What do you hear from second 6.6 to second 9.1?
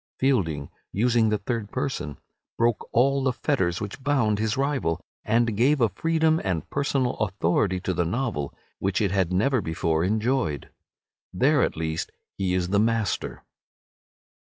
personal authority to the novel which